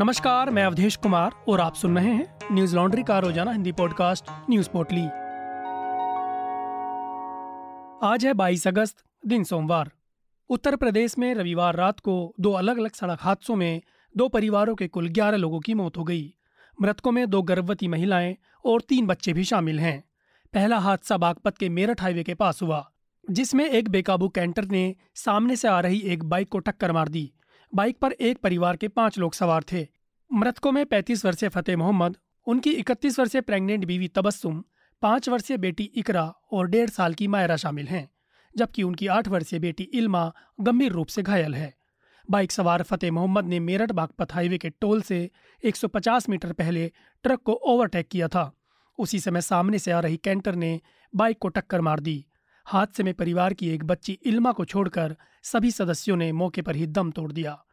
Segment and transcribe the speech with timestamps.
[0.00, 4.24] नमस्कार, मैं अवधेश कुमार और आप सुन रहे हैं न्यूज़ लॉन्ड्री का रोज़ाना हिंदी पॉडकास्ट
[4.50, 5.04] न्यूज़ पोटली
[8.08, 9.90] आज है 22 अगस्त, दिन सोमवार।
[10.48, 13.82] उत्तर प्रदेश में रविवार रात को दो अलग अलग सड़क हादसों में
[14.16, 16.34] दो परिवारों के कुल 11 लोगों की मौत हो गई।
[16.82, 20.04] मृतकों में दो गर्भवती महिलाएँ और तीन बच्चे भी शामिल हैं।
[20.54, 22.90] पहला हादसा बागपत के मेरठ हाईवे के पास हुआ,
[23.30, 27.32] जिसमें एक बेकाबू कैंटर ने सामने से आ रही एक बाइक को टक्कर मार दी।
[27.74, 29.86] बाइक पर एक परिवार के पाँच लोग सवार थे।
[30.32, 32.16] मृतकों में 35 वर्षीय फतेह मोहम्मद,
[32.46, 34.64] उनकी 31 वर्षीय प्रेग्नेंट बीवी तबस्सुम,
[35.02, 38.10] पाँच वर्षीय बेटी इकरा और डेढ़ साल की मायरा शामिल हैं,
[38.56, 41.74] जबकि उनकी आठ वर्षीय बेटी इल्मा गंभीर रूप से घायल है।
[42.30, 45.30] बाइक सवार फतेह मोहम्मद ने मेरठ बागपत हाईवे के टोल से
[45.64, 48.52] 150 मीटर पहले ट्रक को ओवरटेक किया था।
[48.98, 50.80] उसी समय सामने से आ रही कैंटर ने
[51.14, 52.24] बाइक को टक्कर मार दी।
[52.66, 55.16] हादसे में परिवार की एक बच्ची इल्मा को छोड़कर
[55.52, 57.64] सभी सदस्यों ने मौके पर ही दम तोड़ दिया।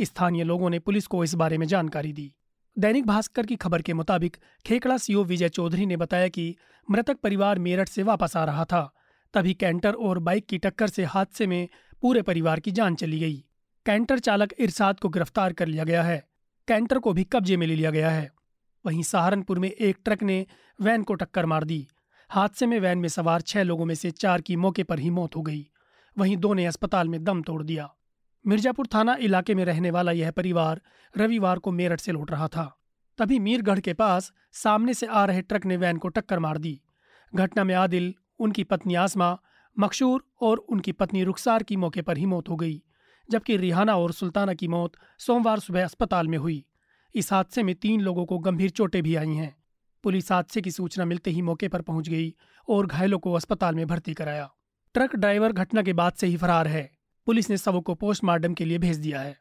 [0.00, 2.34] स्थानीय लोगों ने पुलिस को इस बारे में जानकारी दी।
[2.78, 6.56] दैनिक भास्कर की खबर के मुताबिक, खेकड़ा सीओ विजय चौधरी ने बताया कि
[6.90, 8.94] मृतक परिवार मेरठ से वापस आ रहा था।
[9.34, 11.68] तभी कैंटर और बाइक की टक्कर से हादसे में
[12.02, 13.44] पूरे परिवार की जान चली गई।
[13.86, 16.28] कैंटर चालक इरसाद को गिरफ़्तार कर लिया गया है।
[16.68, 18.32] कैंटर को भी कब्जे में ले लिया गया है।
[18.86, 20.46] वहीं सहारनपुर में एक ट्रक ने
[20.80, 21.88] वैन को टक्कर मार दी।
[22.30, 25.36] हादसे में वैन में सवार छह लोगों में से चार की मौके पर ही मौत
[25.36, 25.68] हो गई।
[26.18, 27.94] वहीं दो ने अस्पताल में दम तोड़ दिया।
[28.46, 30.80] मिर्जापुर थाना इलाके में रहने वाला यह परिवार
[31.16, 32.80] रविवार को मेरठ से लौट रहा था।
[33.18, 36.80] तभी मीरगढ़ के पास सामने से आ रहे ट्रक ने वैन को टक्कर मार दी।
[37.34, 39.38] घटना में आदिल, उनकी पत्नी आसमा
[39.78, 42.82] मकशूर और उनकी पत्नी रुखसार की मौके पर ही मौत हो गई,
[43.30, 46.64] जबकि रिहाना और सुल्ताना की मौत सोमवार सुबह अस्पताल में हुई।
[47.14, 49.56] इस हादसे में तीन लोगों को गंभीर चोटें भी आई हैं।
[50.02, 52.34] पुलिस हादसे की सूचना मिलते ही मौके पर पहुँच गई
[52.68, 54.50] और घायलों को अस्पताल में भर्ती कराया।
[54.98, 56.90] ट्रक ड्राइवर घटना के बाद से ही फरार है।
[57.26, 59.40] पुलिस ने शवों को पोस्टमार्टम के लिए भेज दिया है।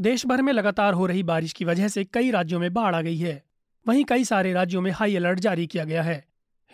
[0.00, 3.00] देश भर में लगातार हो रही बारिश की वजह से कई राज्यों में बाढ़ आ
[3.00, 3.44] गई है।
[3.88, 6.24] वहीं कई सारे राज्यों में हाई अलर्ट जारी किया गया है।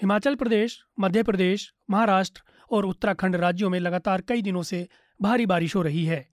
[0.03, 4.89] हिमाचल प्रदेश, मध्य प्रदेश, महाराष्ट्र और उत्तराखंड राज्यों में लगातार कई दिनों से
[5.23, 6.29] भारी बारिश हो रही है।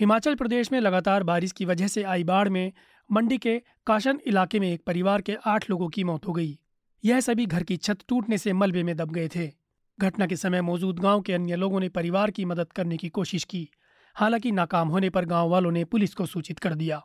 [0.00, 2.72] हिमाचल प्रदेश में लगातार बारिश की वजह से आई बाढ़ में
[3.12, 6.58] मंडी के काशन इलाके में एक परिवार के आठ लोगों की मौत हो गई।
[7.04, 9.57] यह सभी घर की छत टूटने से मलबे में दब गए थे।
[10.00, 13.44] घटना के समय मौजूद गाँव के अन्य लोगों ने परिवार की मदद करने की कोशिश
[13.44, 13.68] की।
[14.16, 17.02] हालाँकि नाकाम होने पर गाँव वालों ने पुलिस को सूचित कर दिया।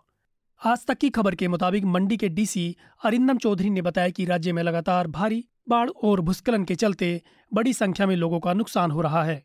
[0.61, 4.51] आज तक की खबर के मुताबिक मंडी के डीसी अरिंदम चौधरी ने बताया कि राज्य
[4.51, 7.21] में लगातार भारी बाढ़ और भूस्खलन के चलते
[7.51, 9.43] बड़ी संख्या में लोगों का नुकसान हो रहा है।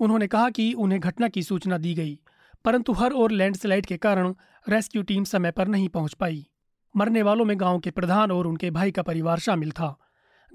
[0.00, 2.18] उन्होंने कहा कि उन्हें घटना की सूचना दी गई,
[2.64, 4.34] परंतु हर और लैंडस्लाइड के कारण
[4.66, 6.46] रेस्क्यू टीम समय पर नहीं पहुँच पाई।
[6.94, 9.96] मरने वालों में गाँव के प्रधान और उनके भाई का परिवार शामिल था।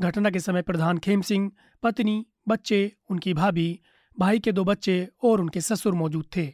[0.01, 1.51] घटना के समय प्रधान खेम सिंह,
[1.83, 3.79] पत्नी, बच्चे, उनकी भाभी,
[4.19, 6.45] भाई के दो बच्चे और उनके ससुर मौजूद थे।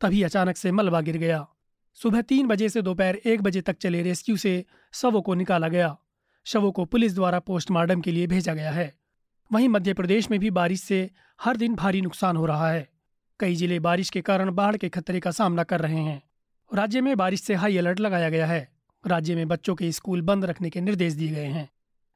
[0.00, 1.46] तभी अचानक से मलबा गिर गया।
[1.94, 5.96] सुबह तीन बजे से दोपहर एक बजे तक चले रेस्क्यू से शवों को निकाला गया।
[6.44, 8.98] शवों को पुलिस द्वारा पोस्टमार्टम के लिए भेजा गया है।
[9.52, 11.10] वहीं मध्य प्रदेश में भी बारिश से
[11.42, 12.88] हर दिन भारी नुकसान हो रहा है।
[13.40, 16.22] कई ज़िले बारिश के कारण बाढ़ के खतरे का सामना कर रहे हैं।
[16.74, 18.72] राज्य में बारिश से हाई अलर्ट लगाया गया है।
[19.06, 21.70] राज्य में बच्चों के स्कूल बंद रखने के निर्देश दिए गए हैं।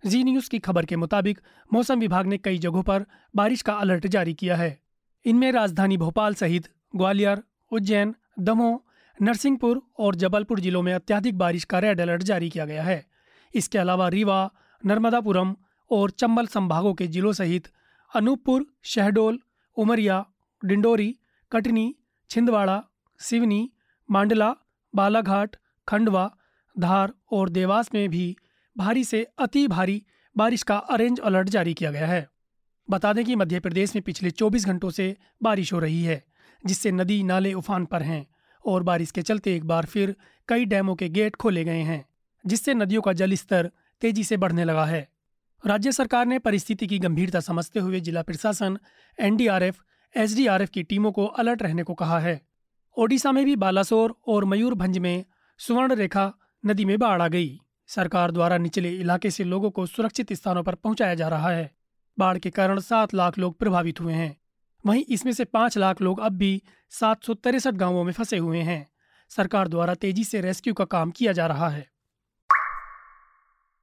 [0.07, 1.41] जी न्यूज़ की खबर के मुताबिक,
[1.73, 3.05] मौसम विभाग ने कई जगहों पर
[3.37, 4.81] बारिश का अलर्ट जारी किया है।
[5.25, 8.81] इनमें राजधानी भोपाल सहित ग्वालियर, उज्जैन, दमोह,
[9.23, 13.07] नरसिंहपुर और जबलपुर जिलों में अत्याधिक बारिश का रेड अलर्ट जारी किया गया है।
[13.55, 14.51] इसके अलावा रीवा,
[14.85, 15.57] नर्मदापुरम
[15.91, 17.69] और चंबल संभागों के जिलों सहित
[18.15, 19.41] अनूपपुर, शहडोल,
[19.77, 20.27] उमरिया,
[20.65, 21.17] डिंडोरी,
[21.53, 21.97] कटनी,
[22.31, 22.83] छिंदवाड़ा,
[23.19, 23.71] सिवनी,
[24.11, 24.55] मांडला,
[24.95, 25.57] बालाघाट,
[25.89, 26.31] खंडवा,
[26.79, 28.37] धार और देवास में भी
[28.77, 30.03] भारी से अति भारी
[30.37, 32.29] बारिश का ऑरेंज अलर्ट जारी किया गया है।
[32.91, 36.25] बता दें कि मध्य प्रदेश में पिछले 24 घंटों से बारिश हो रही है,
[36.67, 38.27] जिससे नदी, नाले उफान पर हैं
[38.67, 40.17] और बारिश के चलते एक बार फिर
[40.49, 42.05] कई डैमों के गेट खोले गए हैं,
[42.47, 43.71] जिससे नदियों का जल स्तर
[44.01, 45.09] तेज़ी से बढ़ने लगा है।
[45.67, 48.79] राज्य सरकार ने परिस्थिति की गंभीरता समझते हुए जिला प्रशासन,
[49.21, 49.83] एनडीआरएफ,
[50.17, 52.41] एसडीआरएफ की टीमों को अलर्ट रहने को कहा है।
[52.97, 55.25] ओडिशा में भी बालासोर और मयूरभंज में
[55.59, 56.33] सुवर्ण रेखा
[56.67, 60.75] नदी में बाढ़ आ गई। सरकार द्वारा निचले इलाके से लोगों को सुरक्षित स्थानों पर
[60.75, 61.71] पहुँचाया जा रहा है।
[62.19, 64.37] बाढ़ के कारण सात लाख लोग प्रभावित हुए हैं।
[64.85, 66.63] वहीं इसमें से पाँच लाख लोग अब भी
[66.93, 68.87] सात सौ तिरसठ गाँवों में फंसे हुए हैं।
[69.31, 71.87] सरकार द्वारा तेज़ी से रेस्क्यू का काम किया जा रहा है।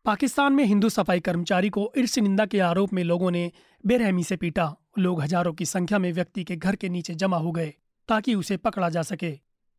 [0.05, 3.51] पाकिस्तान में हिंदू सफ़ाई कर्मचारी को ईर्ष निंदा के आरोप में लोगों ने
[3.83, 7.51] बेरहमी से पीटा। लोग हज़ारों की संख्या में व्यक्ति के घर के नीचे जमा हो
[7.51, 7.73] गए
[8.09, 9.31] ताकि उसे पकड़ा जा सके।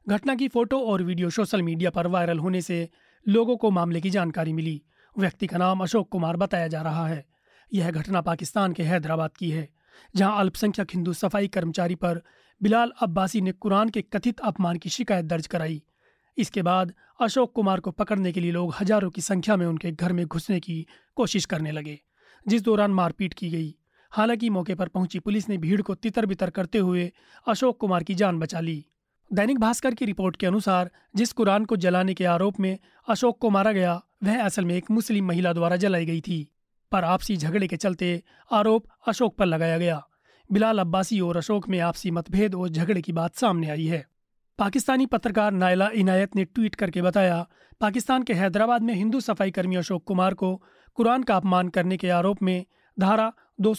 [0.06, 2.88] घटना की फ़ोटो और वीडियो सोशल मीडिया पर वायरल होने से
[3.26, 4.80] लोगों को मामले की जानकारी मिली।
[5.16, 7.24] व्यक्ति का नाम अशोक कुमार बताया जा रहा है।
[7.72, 9.68] यह घटना पाकिस्तान के हैदराबाद की है,
[10.16, 12.22] जहाँ अल्पसंख्यक हिंदू सफ़ाई कर्मचारी पर
[12.60, 15.82] बिलाल अब्बासी ने कुरान के कथित अपमान की शिकायत दर्ज कराई।
[16.38, 20.12] इसके बाद अशोक कुमार को पकड़ने के लिए लोग हज़ारों की संख्या में उनके घर
[20.12, 20.86] में घुसने की
[21.16, 21.98] कोशिश करने लगे,
[22.46, 23.74] जिस दौरान मारपीट की गई।
[24.12, 27.12] हालाँकि मौके पर पहुँची पुलिस ने भीड़ को तितर बितर करते हुए
[27.46, 28.84] अशोक कुमार की जान बचा ली।
[29.34, 32.78] दैनिक भास्कर की रिपोर्ट के अनुसार, जिस कुरान को जलाने के आरोप में
[33.08, 36.52] अशोक को मारा गया, वह असल में एक मुस्लिम महिला द्वारा जलाई गई थी।
[36.92, 38.22] पर आपसी झगड़े के चलते
[38.52, 40.08] आरोप अशोक पर लगाया गया।
[40.52, 44.06] बिलाल अब्बासी और अशोक में आपसी मतभेद और झगड़े की बात सामने आई है।
[44.58, 47.48] पाकिस्तानी पत्रकार नायला इनायत ने ट्वीट करके बताया,
[47.80, 50.62] पाकिस्तान के हैदराबाद में हिंदू सफ़ाई कर्मी अशोक कुमार को
[50.94, 52.64] कुरान का अपमान करने के आरोप में
[53.00, 53.74] धारा दो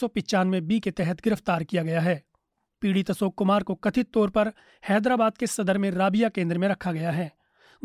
[0.62, 2.24] बी के तहत गिरफ़्तार किया गया है।
[2.86, 4.52] पीड़ित अशोक कुमार को कथित तौर पर
[4.90, 7.32] हैदराबाद के सदर में राबिया केंद्र में रखा गया है।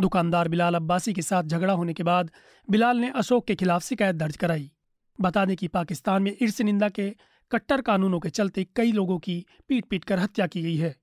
[0.01, 2.31] दुकानदार बिलाल अब्बासी के साथ झगड़ा होने के बाद
[2.71, 4.71] बिलाल ने अशोक के खिलाफ शिकायत दर्ज कराई।
[5.21, 7.09] बता दें कि पाकिस्तान में ईर्ष निंदा के
[7.51, 10.95] कट्टर कानूनों के चलते कई लोगों की पीट पीट कर हत्या की गई है।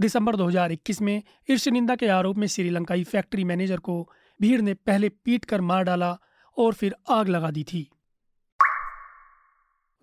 [0.00, 4.10] दिसंबर 2021 में ईर्ष निंदा के आरोप में श्रीलंकाई फैक्ट्री मैनेजर को
[4.40, 6.18] भीड़ ने पहले पीट कर मार डाला
[6.56, 7.88] और फिर आग लगा दी थी।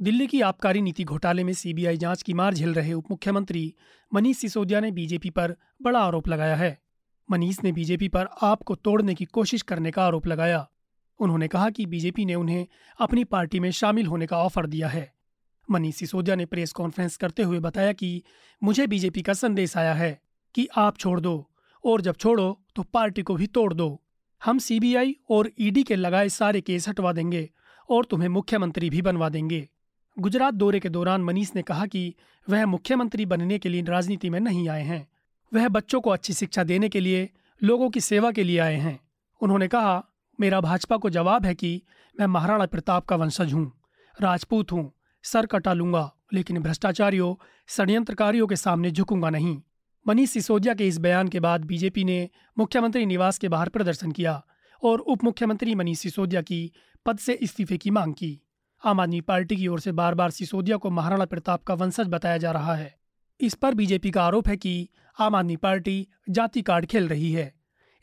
[0.02, 3.74] दिल्ली की आबकारी नीति घोटाले में सीबीआई जाँच की मार झेल रहे उप मुख्यमंत्री
[4.14, 6.82] मनीष सिसोदिया ने बीजेपी पर बड़ा आरोप लगाया है।
[7.32, 10.68] मनीष ने बीजेपी पर आप को तोड़ने की कोशिश करने का आरोप लगाया।
[11.20, 12.66] उन्होंने कहा कि बीजेपी ने उन्हें
[13.00, 15.12] अपनी पार्टी में शामिल होने का ऑफ़र दिया है।
[15.72, 18.24] मनीष सिसोदिया ने प्रेस कॉन्फ्रेंस करते हुए बताया कि
[18.64, 20.22] मुझे बीजेपी का संदेश आया है
[20.56, 21.52] कि आप छोड़ दो
[21.84, 24.02] और जब छोड़ो तो पार्टी को भी तोड़ दो।
[24.42, 27.50] हम सीबीआई और ईडी के लगाए सारे केस हटवा देंगे
[27.90, 29.70] और तुम्हें मुख्यमंत्री भी बनवा देंगे।
[30.20, 32.16] गुजरात दौरे के दौरान मनीष ने कहा कि
[32.50, 35.08] वह मुख्यमंत्री बनने के लिए राजनीति में नहीं आए हैं।
[35.54, 37.30] वह बच्चों को अच्छी शिक्षा देने के लिए,
[37.64, 39.00] लोगों की सेवा के लिए आए हैं।
[39.42, 40.04] उन्होंने कहा,
[40.40, 41.82] मेरा भाजपा को जवाब है कि
[42.20, 43.72] मैं महाराणा प्रताप का वंशज हूँ।
[44.22, 44.92] राजपूत हूँ,
[45.24, 47.36] सर कटा लूँगा, लेकिन भ्रष्टाचारियों,
[47.68, 49.62] षड्यंत्रकारियों के सामने झुकूँगा नहीं।
[50.08, 54.46] मनीष सिसोदिया के इस बयान के बाद बीजेपी ने मुख्यमंत्री निवास के बाहर प्रदर्शन किया
[54.84, 56.72] और उप मुख्यमंत्री मनीष सिसोदिया की
[57.06, 58.43] पद से इस्तीफे की मांग की।
[58.86, 62.38] आम आदमी पार्टी की ओर से बार बार सिसोदिया को महाराणा प्रताप का वंशज बताया
[62.38, 62.96] जा रहा है।
[63.40, 64.90] इस पर बीजेपी का आरोप है कि
[65.20, 67.54] आम आदमी पार्टी जाति कार्ड खेल रही है।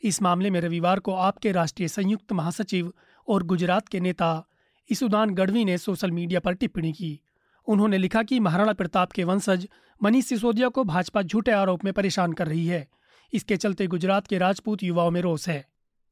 [0.03, 2.93] इस मामले में रविवार को आपके राष्ट्रीय संयुक्त महासचिव
[3.27, 4.47] और गुजरात के नेता
[4.89, 7.19] इसुदान गढ़वी ने सोशल मीडिया पर टिप्पणी की।
[7.67, 9.67] उन्होंने लिखा कि महाराणा प्रताप के वंशज
[10.03, 12.87] मनीष सिसोदिया को भाजपा झूठे आरोप में परेशान कर रही है।
[13.33, 15.65] इसके चलते गुजरात के राजपूत युवाओं में रोष है।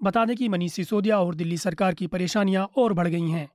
[0.03, 3.49] बता दें कि मनीष सिसोदिया और दिल्ली सरकार की परेशानियाँ और बढ़ गई हैं।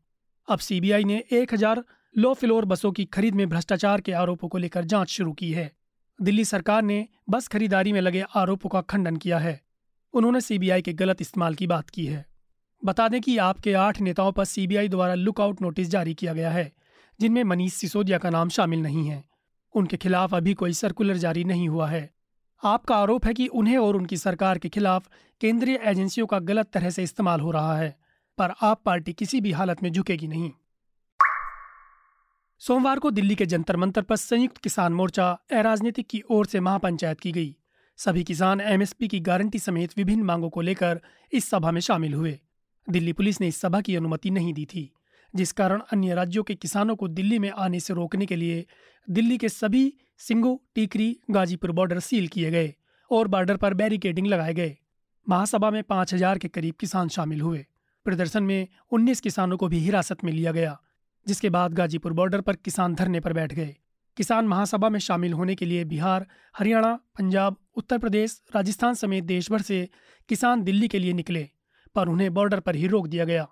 [0.49, 1.82] अब सीबीआई ने एक हज़ार
[2.14, 5.70] लो फ्लोर बसों की खरीद में भ्रष्टाचार के आरोपों को लेकर जाँच शुरू की है।
[6.20, 9.61] दिल्ली सरकार ने बस खरीदारी में लगे आरोपों का खंडन किया है।
[10.14, 12.25] उन्होंने सीबीआई के गलत इस्तेमाल की बात की है।
[12.85, 16.73] बता दें कि आपके आठ नेताओं पर सीबीआई द्वारा लुकआउट नोटिस जारी किया गया है,
[17.20, 19.25] जिनमें मनीष सिसोदिया का नाम शामिल नहीं है।
[19.75, 22.11] उनके खिलाफ अभी कोई सर्कुलर जारी नहीं हुआ है।
[22.62, 25.08] आपका आरोप है कि उन्हें और उनकी सरकार के खिलाफ
[25.41, 27.96] केंद्रीय एजेंसियों का गलत तरह से इस्तेमाल हो रहा है।
[28.39, 30.51] पर आप पार्टी किसी भी हालत में झुकेगी नहीं।
[32.61, 37.21] सोमवार को दिल्ली के जंतर मंतर पर संयुक्त किसान मोर्चा अराजनीतिक की ओर से महापंचायत
[37.21, 37.55] की गई।
[37.99, 41.01] सभी किसान एमएसपी की गारंटी समेत विभिन्न मांगों को लेकर
[41.33, 42.39] इस सभा में शामिल हुए।
[42.89, 44.91] दिल्ली पुलिस ने इस सभा की अनुमति नहीं दी थी,
[45.35, 48.65] जिस कारण अन्य राज्यों के किसानों को दिल्ली में आने से रोकने के लिए
[49.09, 52.75] दिल्ली के सभी सिंगो, टीकरी, गाजीपुर बॉर्डर सील किए गए
[53.11, 54.77] और बॉर्डर पर बैरिकेडिंग लगाए गए।
[55.27, 57.65] महासभा में पाँच हज़ार के करीब किसान शामिल हुए।
[58.05, 60.81] प्रदर्शन में 19 किसानों को भी हिरासत में लिया गया,
[61.27, 63.77] जिसके बाद गाजीपुर बॉर्डर पर किसान धरने पर बैठ गए।
[64.17, 66.27] किसान महासभा में शामिल होने के लिए बिहार,
[66.58, 69.89] हरियाणा, पंजाब, उत्तर प्रदेश, राजस्थान समेत देश भर से
[70.29, 71.49] किसान दिल्ली के लिए निकले,
[71.94, 73.49] पर उन्हें बॉर्डर पर ही रोक दिया गया।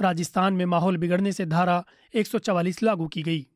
[0.00, 3.46] राजस्थान में माहौल बिगड़ने से धारा 144 लागू की गई।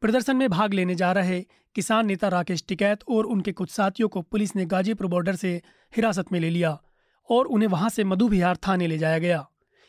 [0.00, 1.40] प्रदर्शन में भाग लेने जा रहे
[1.74, 5.62] किसान नेता राकेश टिकैत और उनके कुछ साथियों को पुलिस ने गाजीपुर बॉर्डर से
[5.96, 6.82] हिरासत में ले लिया
[7.30, 9.48] और उन्हें वहाँ से मधु बिहार थाने ले जाया गया।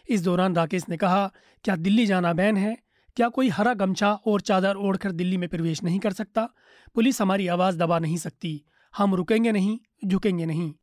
[0.09, 1.31] इस दौरान राकेश ने कहा,
[1.63, 2.77] क्या दिल्ली जाना बैन है?
[3.15, 6.49] क्या कोई हरा गमछा और चादर ओढ़कर दिल्ली में प्रवेश नहीं कर सकता?
[6.95, 8.63] पुलिस हमारी आवाज़ दबा नहीं सकती।
[8.97, 10.73] हम रुकेंगे नहीं, झुकेंगे नहीं।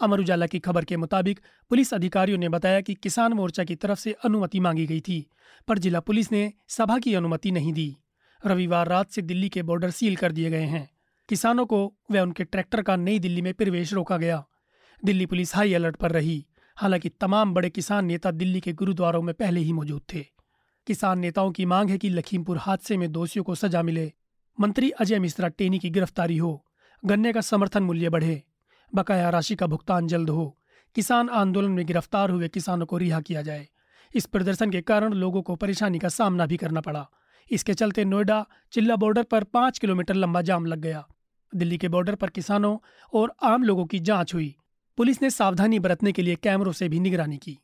[0.00, 3.98] अमर उजाला की खबर के मुताबिक पुलिस अधिकारियों ने बताया कि किसान मोर्चा की तरफ़
[3.98, 5.26] से अनुमति मांगी गई थी,
[5.68, 7.96] पर जिला पुलिस ने सभा की अनुमति नहीं दी।
[8.46, 10.90] रविवार रात से दिल्ली के बॉर्डर सील कर दिए गए हैं।
[11.28, 14.46] किसानों को व उनके ट्रैक्टर का नई दिल्ली में प्रवेश रोका गया।
[15.04, 19.34] दिल्ली पुलिस हाई अलर्ट पर रही। हालाँकि तमाम बड़े किसान नेता दिल्ली के गुरुद्वारों में
[19.34, 20.26] पहले ही मौजूद थे।
[20.86, 24.12] किसान नेताओं की मांग है कि लखीमपुर हादसे में दोषियों को सजा मिले।
[24.60, 26.66] मंत्री अजय मिश्रा टेनी की गिरफ्तारी हो,
[27.04, 28.42] गन्ने का समर्थन मूल्य बढ़े,
[28.94, 30.58] बकाया राशि का भुगतान जल्द हो,
[30.94, 33.68] किसान आंदोलन में गिरफ़्तार हुए किसानों को रिहा किया जाए।
[34.14, 37.10] इस प्रदर्शन के कारण लोगों को परेशानी का सामना भी करना पड़ा।
[37.50, 41.06] इसके चलते नोएडा चिल्ला बॉर्डर पर पाँच किलोमीटर लंबा जाम लग गया।
[41.54, 42.78] दिल्ली के बॉर्डर पर किसानों
[43.14, 44.56] और आम लोगों की जाँच हुई।
[44.98, 47.58] पुलिस ने सावधानी बरतने के लिए कैमरों से भी निगरानी की।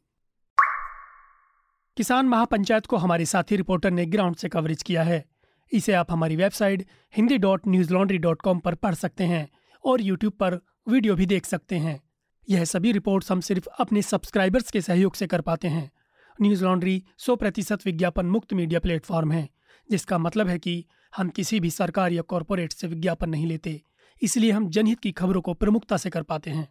[1.97, 5.25] किसान महापंचायत को हमारे साथी रिपोर्टर ने ग्राउंड से कवरेज किया है।
[5.73, 9.49] इसे आप हमारी website Hindi dot news laundry dot com पर पढ़ सकते हैं
[9.85, 10.59] और यूट्यूब पर
[10.89, 12.01] वीडियो भी देख सकते हैं।
[12.49, 15.91] यह सभी रिपोर्ट्स हम सिर्फ़ अपने सब्सक्राइबर्स के सहयोग से कर पाते हैं।
[16.39, 19.49] न्यूज़ लॉन्ड्री सौ प्रतिशत विज्ञापन मुक्त मीडिया प्लेटफॉर्म है,
[19.91, 20.85] जिसका मतलब है कि
[21.17, 23.81] हम किसी भी सरकार या कॉरपोरेट से विज्ञापन नहीं लेते,
[24.23, 26.69] इसलिए हम जनहित की खबरों को प्रमुखता से कर पाते हैं।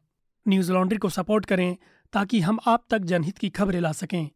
[0.49, 1.75] न्यूज़ लॉन्ड्री को सपोर्ट करें
[2.13, 4.29] ताकि हम आप तक जनहित की खबरें ला सकें।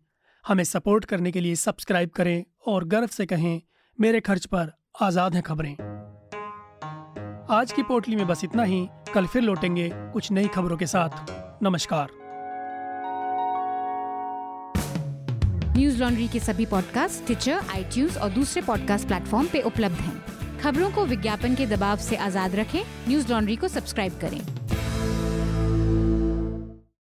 [0.48, 3.62] हमें सपोर्ट करने के लिए सब्सक्राइब करें और गर्व से कहें,
[4.00, 5.74] मेरे खर्च पर आज़ाद हैं खबरें।
[7.50, 11.64] आज की पोटली में बस इतना ही। कल फिर लौटेंगे कुछ नई खबरों के साथ।
[11.64, 12.10] नमस्कार।
[15.78, 20.92] न्यूज़ लॉन्ड्री के सभी पॉडकास्ट ट्विटर आई और दूसरे पॉडकास्ट प्लेटफॉर्म पे उपलब्ध हैं। खबरों
[20.92, 24.63] को विज्ञापन के दबाव से आज़ाद रखें। न्यूज़ लॉन्ड्री को सब्सक्राइब करें।